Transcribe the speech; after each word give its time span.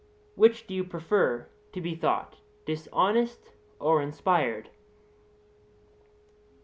Which 0.33 0.65
do 0.65 0.73
you 0.73 0.83
prefer 0.83 1.47
to 1.73 1.79
be 1.79 1.93
thought, 1.93 2.37
dishonest 2.65 3.51
or 3.79 4.01
inspired? 4.01 4.71